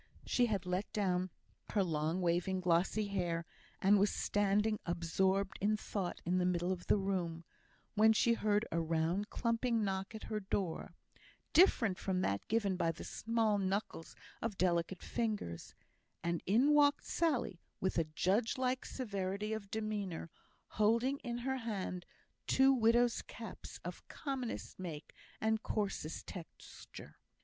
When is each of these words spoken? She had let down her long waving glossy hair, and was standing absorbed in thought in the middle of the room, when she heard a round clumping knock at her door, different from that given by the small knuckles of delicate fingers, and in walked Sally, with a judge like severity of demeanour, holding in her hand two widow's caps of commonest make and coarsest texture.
She 0.25 0.47
had 0.47 0.65
let 0.65 0.91
down 0.93 1.29
her 1.73 1.83
long 1.83 2.21
waving 2.21 2.59
glossy 2.59 3.05
hair, 3.09 3.45
and 3.83 3.99
was 3.99 4.09
standing 4.09 4.79
absorbed 4.83 5.59
in 5.61 5.77
thought 5.77 6.21
in 6.25 6.39
the 6.39 6.45
middle 6.47 6.71
of 6.71 6.87
the 6.87 6.97
room, 6.97 7.43
when 7.93 8.11
she 8.11 8.33
heard 8.33 8.65
a 8.71 8.79
round 8.79 9.29
clumping 9.29 9.83
knock 9.83 10.15
at 10.15 10.23
her 10.23 10.39
door, 10.39 10.95
different 11.53 11.99
from 11.99 12.21
that 12.21 12.47
given 12.47 12.77
by 12.77 12.91
the 12.91 13.03
small 13.03 13.59
knuckles 13.59 14.15
of 14.41 14.57
delicate 14.57 15.03
fingers, 15.03 15.75
and 16.23 16.41
in 16.47 16.73
walked 16.73 17.05
Sally, 17.05 17.61
with 17.79 17.99
a 17.99 18.05
judge 18.05 18.57
like 18.57 18.85
severity 18.87 19.53
of 19.53 19.69
demeanour, 19.69 20.31
holding 20.69 21.19
in 21.19 21.37
her 21.37 21.57
hand 21.57 22.07
two 22.47 22.73
widow's 22.73 23.21
caps 23.21 23.79
of 23.85 24.07
commonest 24.07 24.79
make 24.79 25.13
and 25.39 25.61
coarsest 25.61 26.25
texture. 26.25 27.17